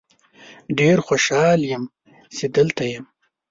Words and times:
ډیر 0.79 0.97
خوشحال 1.07 1.59
یم 1.71 1.83
چې 2.35 2.45
دلته 2.55 2.83
یم. 2.93 3.05